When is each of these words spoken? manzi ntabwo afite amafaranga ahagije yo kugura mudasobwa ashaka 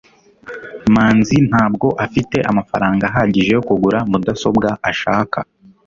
manzi 0.93 1.37
ntabwo 1.49 1.87
afite 2.05 2.37
amafaranga 2.51 3.03
ahagije 3.09 3.49
yo 3.57 3.61
kugura 3.67 3.99
mudasobwa 4.11 4.67
ashaka 4.89 5.39